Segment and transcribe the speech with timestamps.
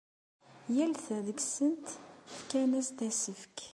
[0.75, 1.87] Yal ta deg-sent
[2.35, 3.57] fkan-as-d asefk.